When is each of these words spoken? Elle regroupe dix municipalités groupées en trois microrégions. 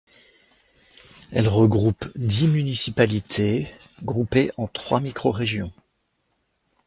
Elle 1.31 1.47
regroupe 1.47 2.07
dix 2.17 2.47
municipalités 2.47 3.67
groupées 4.01 4.51
en 4.57 4.65
trois 4.65 4.99
microrégions. 4.99 5.71